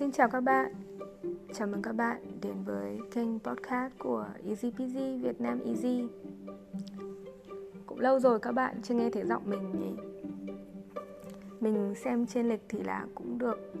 [0.00, 0.74] Xin chào các bạn.
[1.52, 6.04] Chào mừng các bạn đến với kênh podcast của Easy Peasy Việt Nam Easy.
[7.86, 9.92] Cũng lâu rồi các bạn chưa nghe thấy giọng mình nhỉ?
[11.60, 13.72] Mình xem trên lịch thì là cũng được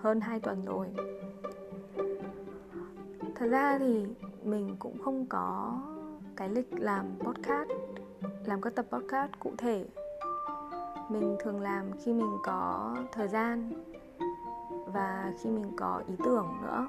[0.00, 0.86] hơn 2 tuần rồi.
[3.34, 4.06] Thật ra thì
[4.44, 5.80] mình cũng không có
[6.36, 7.70] cái lịch làm podcast,
[8.44, 9.86] Làm các tập podcast cụ thể.
[11.08, 13.72] Mình thường làm khi mình có thời gian
[14.92, 16.86] và khi mình có ý tưởng nữa.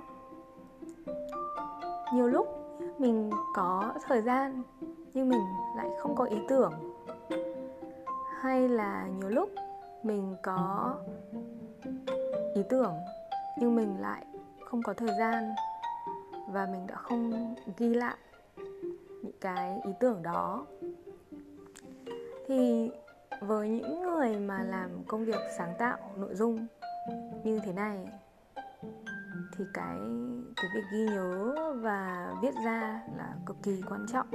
[2.14, 2.48] Nhiều lúc
[2.98, 4.64] mình có thời gian
[5.14, 5.42] nhưng mình
[5.76, 6.74] lại không có ý tưởng.
[8.40, 9.50] Hay là nhiều lúc
[10.04, 10.94] mình có
[12.56, 12.94] ý tưởng
[13.58, 14.26] nhưng mình lại
[14.66, 15.52] không có thời gian
[16.48, 18.18] và mình đã không ghi lại
[19.22, 20.66] những cái ý tưởng đó.
[22.48, 22.92] Thì
[23.42, 26.68] với những người mà làm công việc sáng tạo nội dung
[27.44, 28.08] như thế này.
[29.58, 29.98] Thì cái
[30.56, 34.28] cái việc ghi nhớ và viết ra là cực kỳ quan trọng.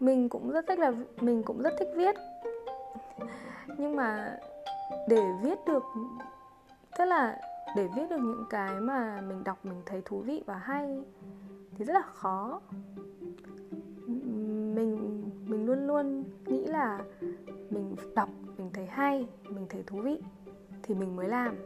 [0.00, 2.14] Mình cũng rất thích là, mình cũng rất thích viết.
[3.78, 4.38] Nhưng mà
[5.08, 5.82] để viết được,
[6.98, 7.40] tức là
[7.76, 11.02] để viết được những cái mà mình đọc, mình thấy thú vị và hay
[11.76, 12.60] thì rất là khó.
[14.06, 17.00] Mình mình luôn luôn nghĩ là
[17.70, 20.22] mình đọc, mình thấy hay, mình thấy thú vị
[20.86, 21.56] thì mình mới làm.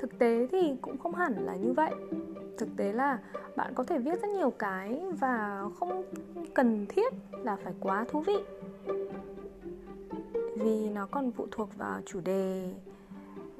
[0.00, 1.94] Thực tế thì cũng không hẳn là như vậy.
[2.58, 3.18] Thực tế là
[3.56, 6.02] bạn có thể viết rất nhiều cái và không
[6.54, 8.38] cần thiết là phải quá thú vị.
[10.56, 12.74] Vì nó còn phụ thuộc vào chủ đề,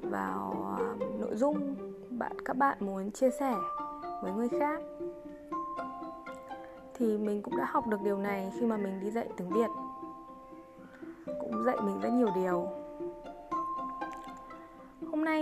[0.01, 1.75] vào à, nội dung
[2.09, 3.55] bạn, các bạn muốn chia sẻ
[4.21, 4.81] với người khác.
[6.93, 9.69] Thì mình cũng đã học được điều này khi mà mình đi dạy tiếng việt.
[11.25, 12.24] Cũng dạy mình rất nhiều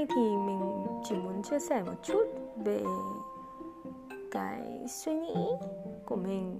[0.03, 2.23] nay thì mình chỉ muốn chia sẻ một chút
[2.65, 2.83] về
[4.31, 5.35] cái suy nghĩ
[6.05, 6.59] của mình.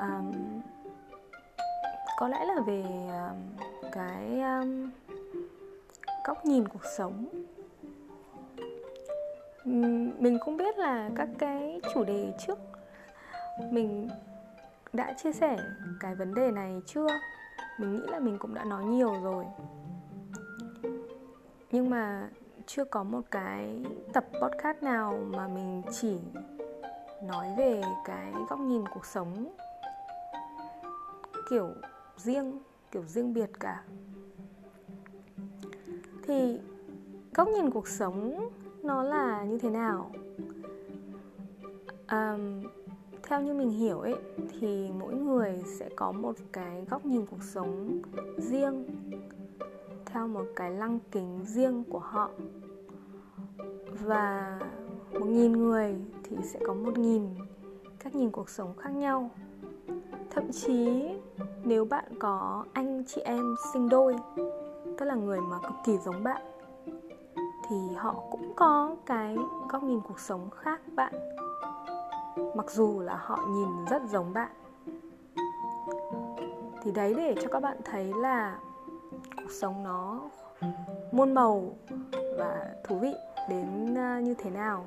[0.00, 0.32] Um,
[2.18, 4.90] có lẽ là về um, cái um,
[6.26, 7.26] góc nhìn cuộc sống.
[10.18, 12.58] Mình cũng biết là các cái chủ đề trước
[13.70, 14.08] mình
[14.92, 15.56] đã chia sẻ
[16.00, 17.06] cái vấn đề này chưa?
[17.78, 19.44] Mình nghĩ là mình cũng đã nói nhiều rồi
[21.76, 22.30] nhưng mà
[22.66, 23.82] chưa có một cái
[24.12, 26.16] tập podcast nào mà mình chỉ
[27.22, 29.56] nói về cái góc nhìn cuộc sống
[31.50, 31.68] kiểu
[32.16, 32.58] riêng
[32.90, 33.84] kiểu riêng biệt cả.
[36.22, 36.60] Thì
[37.34, 38.48] góc nhìn cuộc sống
[38.82, 40.10] nó là như thế nào?
[42.06, 42.38] À,
[43.22, 44.16] theo như mình hiểu ấy
[44.60, 48.02] thì mỗi người sẽ có một cái góc nhìn cuộc sống
[48.36, 48.84] riêng
[50.16, 52.30] theo một cái lăng kính riêng của họ.
[54.04, 54.58] Và
[55.12, 55.94] một nghìn người
[56.24, 57.34] thì sẽ có một nghìn.
[57.98, 59.30] Cách nhìn cuộc sống khác nhau.
[60.30, 61.08] Thậm chí,
[61.64, 64.16] nếu bạn có anh chị em sinh đôi,
[64.98, 66.42] tức là người mà cực kỳ giống bạn,
[67.68, 69.36] thì họ cũng có cái
[69.68, 71.14] góc nhìn cuộc sống khác bạn.
[72.54, 74.50] Mặc dù là họ nhìn rất giống bạn.
[76.82, 78.58] Thì đấy để cho các bạn thấy là
[79.46, 80.20] cuộc sống nó
[81.12, 81.76] muôn màu
[82.38, 83.14] và thú vị
[83.48, 84.86] đến à, như thế nào.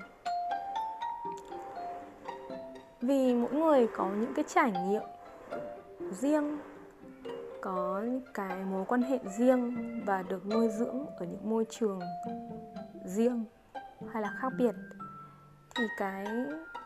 [3.01, 5.01] Vì mỗi người có những cái trải nghiệm
[6.11, 6.57] riêng,
[7.61, 9.75] có những cái mối quan hệ riêng
[10.05, 11.99] và được nuôi dưỡng ở những môi trường
[13.05, 13.45] riêng
[14.11, 14.75] hay là khác biệt,
[15.75, 16.25] thì cái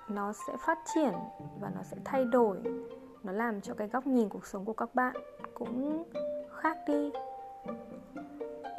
[0.09, 1.13] nó sẽ phát triển
[1.61, 2.57] và nó sẽ thay đổi.
[3.23, 5.15] Nó làm cho cái góc nhìn cuộc sống của các bạn
[5.53, 6.03] cũng
[6.61, 7.11] khác đi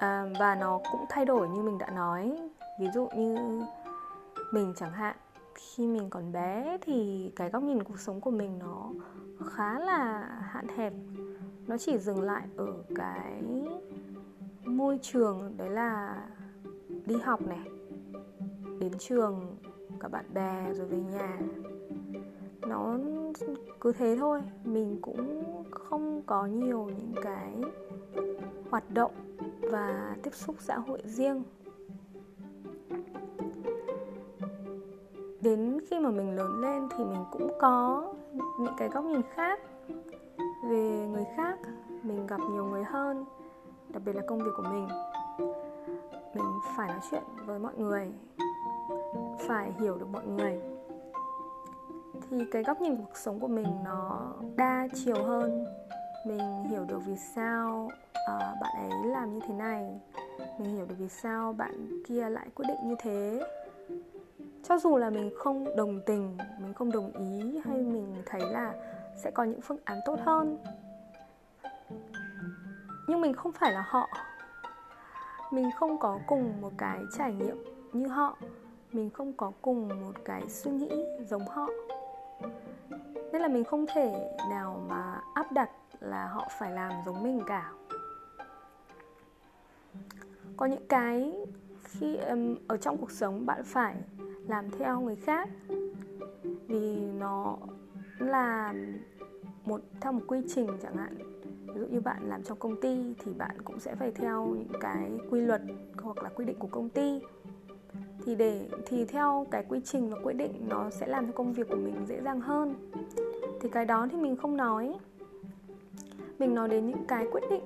[0.04, 2.38] à, và nó cũng thay đổi như mình đã nói.
[2.80, 3.62] Ví dụ như
[4.52, 5.16] mình chẳng hạn
[5.54, 8.90] khi mình còn bé thì cái góc nhìn cuộc sống của mình nó
[9.46, 10.92] khá là hạn hẹp.
[11.66, 13.42] Nó chỉ dừng lại ở cái
[14.64, 16.16] môi trường đấy là
[17.06, 17.68] đi học này
[18.80, 19.56] đến trường
[20.00, 21.38] cả bạn bè rồi về nhà
[22.68, 22.98] nó
[23.80, 24.40] cứ thế thôi.
[24.64, 27.52] Mình cũng không có nhiều những cái
[28.70, 29.12] hoạt động
[29.70, 31.42] và tiếp xúc xã hội riêng.
[35.40, 38.12] Đến khi mà mình lớn lên thì mình cũng có
[38.58, 39.60] những cái góc nhìn khác
[40.64, 41.58] về người khác.
[42.02, 43.24] Mình gặp nhiều người hơn,
[43.88, 44.88] đặc biệt là công việc của mình.
[46.34, 48.12] Mình phải nói chuyện với mọi người,
[49.48, 50.73] phải hiểu được mọi người
[52.30, 55.66] thì cái góc nhìn cuộc sống của mình nó đa chiều hơn.
[56.26, 60.00] Mình hiểu được vì sao uh, bạn ấy làm như thế này.
[60.58, 63.40] Mình hiểu được vì sao bạn kia lại quyết định như thế.
[64.62, 68.72] Cho dù là mình không đồng tình mình không đồng ý hay mình thấy là
[69.16, 70.58] sẽ có những phương án tốt hơn.
[73.08, 74.08] Nhưng mình không phải là họ.
[75.50, 78.36] Mình không có cùng một cái trải nghiệm như họ.
[78.92, 81.68] Mình không có cùng một cái suy nghĩ giống họ
[83.32, 85.70] nên là mình không thể nào mà áp đặt
[86.00, 87.72] là họ phải làm giống mình cả.
[90.56, 91.32] Có những cái
[91.84, 93.96] khi um, ở trong cuộc sống bạn phải
[94.48, 95.48] làm theo người khác.
[96.68, 97.56] Vì nó
[98.18, 98.74] là
[99.64, 101.16] một theo một quy trình chẳng hạn.
[101.66, 104.80] Ví dụ như bạn làm trong công ty thì bạn cũng sẽ phải theo những
[104.80, 105.62] cái quy luật
[106.02, 107.20] hoặc là quy định của công ty
[108.26, 111.52] thì để thì theo cái quy trình và quyết định nó sẽ làm cho công
[111.52, 112.74] việc của mình dễ dàng hơn.
[113.60, 114.94] Thì cái đó thì mình không nói.
[116.38, 117.64] Mình nói đến những cái quyết định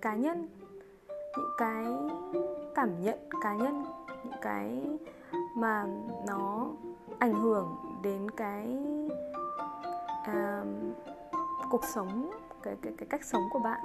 [0.00, 0.48] cá nhân
[1.36, 1.84] những cái
[2.74, 3.84] cảm nhận cá nhân
[4.24, 4.82] những cái
[5.56, 5.86] mà
[6.26, 6.66] nó
[7.18, 8.76] ảnh hưởng đến cái
[10.30, 10.66] uh,
[11.70, 12.30] cuộc sống
[12.62, 13.80] cái cái cái cách sống của bạn.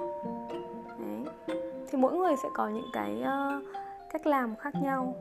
[0.98, 1.24] Đấy.
[1.90, 3.64] Thì mỗi người sẽ có những cái uh,
[4.12, 5.14] cách làm khác nhau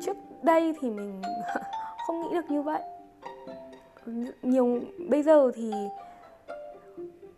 [0.00, 1.22] trước đây thì mình
[2.06, 2.82] không nghĩ được như vậy.
[4.42, 5.72] Nhiều bây giờ thì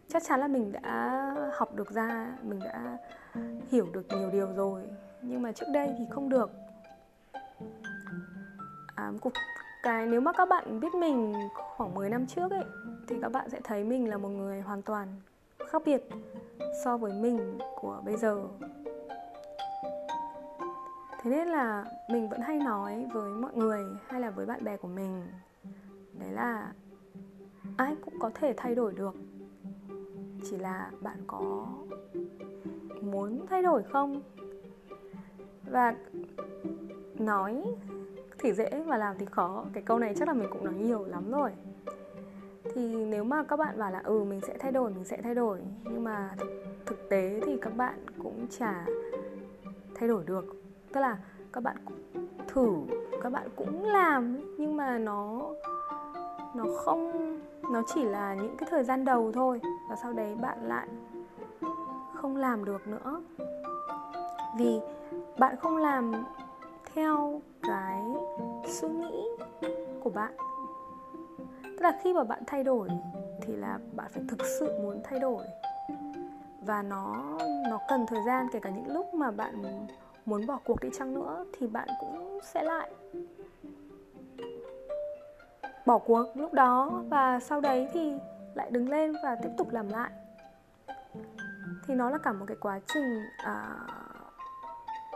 [0.09, 2.99] chắc chắn là mình đã học được ra mình đã
[3.71, 4.83] hiểu được nhiều điều rồi.
[5.23, 6.51] Nhưng mà trước đây thì không được.
[8.97, 9.33] À, cuộc
[9.83, 11.35] cái nếu mà các bạn biết mình
[11.77, 12.65] khoảng 10 năm trước ấy
[13.09, 15.09] thì các bạn sẽ thấy mình là một người hoàn toàn
[15.69, 16.09] khác biệt
[16.85, 18.39] so với mình của bây giờ
[21.23, 24.77] thế nên là mình vẫn hay nói với mọi người hay là với bạn bè
[24.77, 25.23] của mình.
[26.19, 26.73] Đấy là
[27.77, 29.15] ai cũng có thể thay đổi được.
[30.51, 31.67] Chỉ là bạn có
[33.03, 34.23] muốn thay đổi không?
[35.71, 35.95] Và
[37.15, 37.65] nói
[38.39, 39.65] thì dễ và làm thì khó.
[39.73, 41.53] Cái câu này chắc là mình cũng nói nhiều lắm rồi.
[42.75, 45.35] Thì nếu mà các bạn bảo là ừ mình sẽ thay đổi, mình sẽ thay
[45.35, 46.31] đổi, nhưng mà
[46.87, 48.87] thực tế thì các bạn cũng chả
[49.95, 50.45] thay đổi được
[50.93, 51.17] tức là
[51.53, 51.77] các bạn
[52.49, 52.75] thử,
[53.23, 55.41] các bạn cũng làm nhưng mà nó
[56.55, 57.39] nó không,
[57.73, 60.89] nó chỉ là những cái thời gian đầu thôi, và sau đấy bạn lại
[62.15, 63.23] không làm được nữa.
[64.59, 64.81] Vì
[65.39, 66.13] bạn không làm
[66.95, 68.03] theo cái
[68.67, 69.29] suy nghĩ
[70.01, 70.33] của bạn.
[71.63, 72.89] Tức là khi mà bạn thay đổi
[73.43, 75.45] thì là bạn phải thực sự muốn thay đổi.
[76.61, 77.17] Và nó
[77.71, 79.63] nó cần thời gian, kể cả những lúc mà bạn
[80.31, 82.91] muốn bỏ cuộc đi chăng nữa thì bạn cũng sẽ lại.
[85.87, 88.13] Bỏ cuộc lúc đó và sau đấy thì
[88.55, 90.11] lại đứng lên và tiếp tục làm lại.
[91.87, 93.77] Thì nó là cả một cái quá trình à,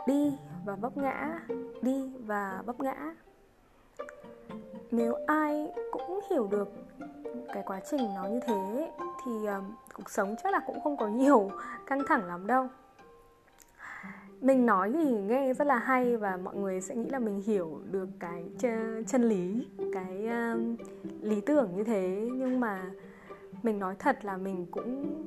[0.07, 1.39] đi và vấp ngã
[1.81, 3.15] đi và vấp ngã.
[4.91, 6.69] Nếu ai cũng hiểu được
[7.53, 8.91] cái quá trình nó như thế
[9.25, 9.63] thì uh,
[9.93, 11.51] cuộc sống chắc là cũng không có nhiều
[11.87, 12.67] căng thẳng lắm đâu
[14.41, 17.81] mình nói thì nghe rất là hay và mọi người sẽ nghĩ là mình hiểu
[17.91, 18.43] được cái
[19.07, 20.75] chân lý cái um,
[21.21, 22.29] lý tưởng như thế.
[22.33, 22.91] Nhưng mà
[23.63, 25.25] mình nói thật là mình cũng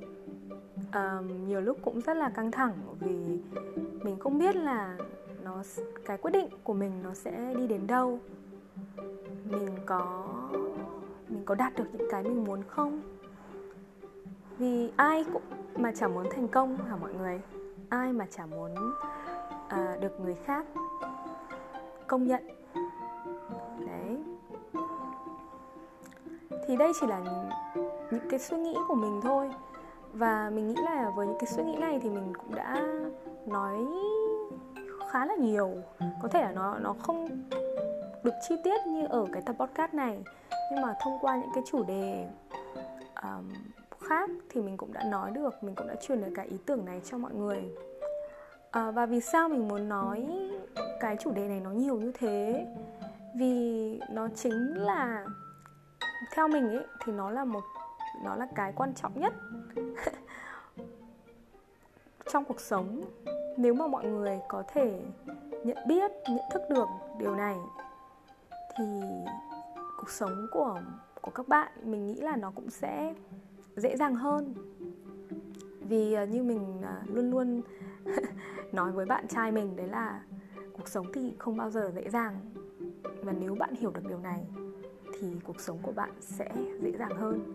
[0.94, 3.40] um, nhiều lúc cũng rất là căng thẳng vì
[4.02, 4.96] mình không biết là
[5.44, 5.62] nó
[6.04, 8.18] cái quyết định của mình nó sẽ đi đến đâu.
[9.44, 10.28] Mình có
[11.28, 13.00] mình có đạt được những cái mình muốn không?
[14.58, 15.42] Vì ai cũng
[15.76, 17.40] mà chẳng muốn thành công hả mọi người?
[17.88, 18.74] Ai mà chả muốn
[19.68, 20.66] à, được người khác
[22.06, 22.48] công nhận.
[23.86, 24.18] Đấy.
[26.66, 27.20] Thì đây chỉ là
[28.10, 29.50] những cái suy nghĩ của mình thôi.
[30.12, 32.76] Và mình nghĩ là với những cái suy nghĩ này thì mình cũng đã
[33.46, 33.86] nói
[35.10, 35.70] khá là nhiều.
[36.22, 37.28] Có thể là nó nó không
[38.22, 40.22] được chi tiết như ở cái tập podcast này.
[40.72, 42.28] Nhưng mà thông qua những cái chủ đề
[43.22, 43.52] um,
[44.08, 46.84] khác thì mình cũng đã nói được mình cũng đã truyền được cái ý tưởng
[46.84, 47.62] này cho mọi người.
[48.70, 50.26] À, và vì sao mình muốn nói
[51.00, 52.66] cái chủ đề này nó nhiều như thế?
[53.34, 55.26] Vì nó chính là
[56.32, 57.62] theo mình ấy thì nó là một
[58.24, 59.34] nó là cái quan trọng nhất
[62.32, 63.02] trong cuộc sống.
[63.56, 65.00] Nếu mà mọi người có thể
[65.64, 66.88] nhận biết nhận thức được
[67.18, 67.56] điều này
[68.76, 68.84] thì
[69.96, 70.80] cuộc sống của
[71.22, 73.14] của các bạn mình nghĩ là nó cũng sẽ
[73.78, 74.54] dễ dàng hơn.
[75.80, 77.62] Vì ờ, như mình ờ, luôn luôn
[78.72, 80.22] nói với bạn trai mình đấy là
[80.72, 82.40] cuộc sống thì không bao giờ dễ dàng.
[83.22, 84.44] Và nếu bạn hiểu được điều này
[85.20, 86.48] thì cuộc sống của bạn sẽ
[86.82, 87.52] dễ dàng hơn.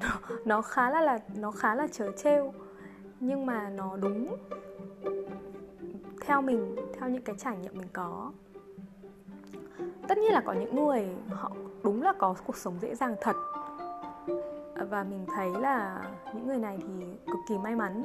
[0.00, 2.52] Nó, nó khá là là nó khá là trớ trêu
[3.20, 4.36] nhưng mà nó đúng
[6.20, 8.32] theo mình theo những cái trải nghiệm mình có.
[10.08, 11.52] Tất nhiên là có những người họ
[11.82, 13.36] đúng là có cuộc sống dễ dàng thật
[14.90, 16.02] và mình thấy là
[16.32, 18.04] những người này thì cực kỳ may mắn.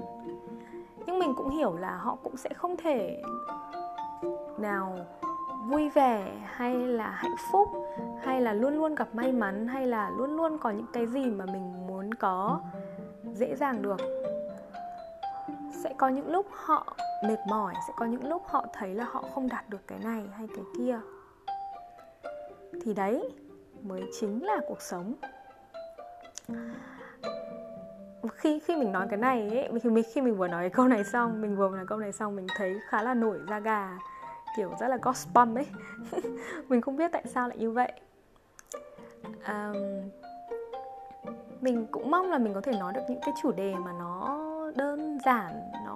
[1.06, 3.22] Nhưng mình cũng hiểu là họ cũng sẽ không thể
[4.58, 4.98] nào
[5.68, 7.70] vui vẻ hay là hạnh phúc,
[8.22, 11.26] hay là luôn luôn gặp may mắn, hay là luôn luôn có những cái gì
[11.26, 12.62] mà mình muốn có
[13.34, 14.00] dễ dàng được.
[15.84, 16.96] Sẽ có những lúc họ
[17.28, 20.24] mệt mỏi, sẽ có những lúc họ thấy là họ không đạt được cái này
[20.34, 21.00] hay cái kia.
[22.82, 23.34] Thì đấy,
[23.82, 25.14] mới chính là cuộc sống
[28.34, 30.88] khi khi mình nói cái này ấy, khi mình khi mình vừa nói cái câu
[30.88, 33.98] này xong mình vừa nói câu này xong mình thấy khá là nổi da gà
[34.56, 35.68] kiểu rất là gospel ấy.
[36.70, 37.92] Mình không biết tại sao lại như vậy.
[39.48, 40.10] Um,
[41.62, 44.38] mình cũng mong là mình có thể nói được những cái chủ đề mà nó
[44.76, 45.91] đơn giản nó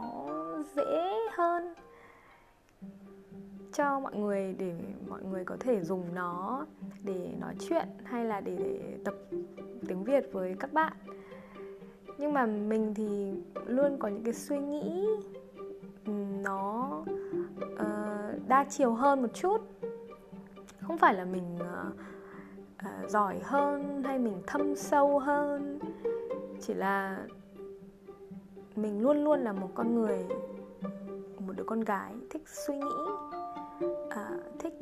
[3.75, 4.73] cho mọi người để
[5.09, 6.65] mọi người có thể dùng nó
[7.03, 9.13] để nói chuyện hay là để, để tập
[9.87, 10.93] tiếng Việt với các bạn.
[12.17, 13.33] Nhưng mà mình thì
[13.65, 15.07] luôn có những cái suy nghĩ
[16.43, 16.89] nó
[17.73, 19.61] uh, đa chiều hơn một chút.
[20.81, 21.93] Không phải là mình uh,
[22.85, 25.79] uh, giỏi hơn hay mình thâm sâu hơn.
[26.61, 27.25] Chỉ là
[28.75, 30.25] mình luôn luôn là một con người
[31.39, 33.14] một đứa con gái thích suy nghĩ
[34.15, 34.29] à,
[34.59, 34.73] thích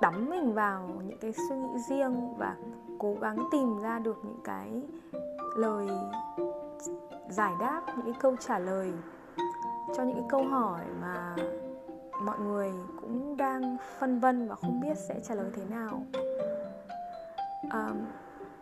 [0.00, 2.56] đắm mình vào những cái suy nghĩ riêng và
[2.98, 4.82] cố gắng tìm ra được những cái
[5.56, 5.88] lời
[7.28, 8.92] giải đáp những cái câu trả lời
[9.96, 11.36] cho những cái câu hỏi mà
[12.22, 16.02] mọi người cũng đang phân vân và không biết sẽ trả lời thế nào.
[17.70, 17.88] À,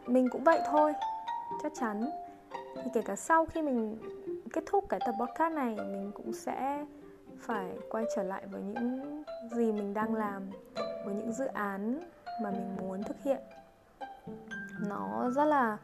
[0.07, 0.93] mình cũng vậy thôi
[1.63, 2.11] chắc chắn.
[2.77, 3.99] Thì kể cả sau khi mình
[4.53, 6.87] kết thúc cái tập podcast này mình cũng sẽ
[7.41, 9.20] phải quay trở lại với những
[9.51, 10.43] gì mình đang làm
[11.05, 12.01] với những dự án
[12.43, 13.41] mà mình muốn thực hiện.
[14.89, 15.79] Nó rất là,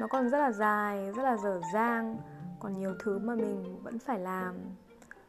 [0.00, 2.16] nó còn rất là dài, rất là dở dang.
[2.60, 4.54] Còn nhiều thứ mà mình vẫn phải làm.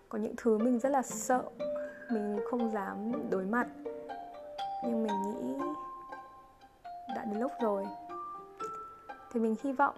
[0.09, 1.43] Có những thứ mình rất là sợ,
[2.09, 3.67] mình không dám đối mặt.
[4.83, 5.59] Nhưng mình nghĩ
[7.15, 7.85] đã đến lúc rồi.
[9.31, 9.95] Thì mình hy vọng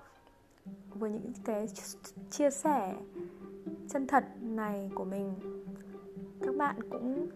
[0.90, 1.68] với những cái
[2.30, 2.96] chia sẻ
[3.90, 5.36] chân thật này của mình,
[6.42, 7.28] các bạn cũng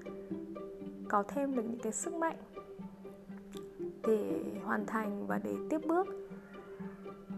[1.10, 2.36] có thêm được những cái sức mạnh
[4.08, 6.08] để hoàn thành và để tiếp bước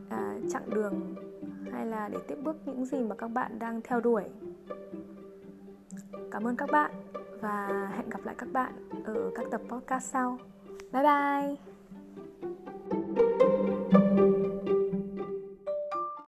[0.09, 1.15] à, chặng đường
[1.71, 4.23] hay là để tiếp bước những gì mà các bạn đang theo đuổi.
[6.31, 6.91] Cảm ơn các bạn
[7.41, 8.73] và hẹn gặp lại các bạn
[9.05, 10.37] ở các tập podcast sau.
[10.91, 11.70] Bye bye!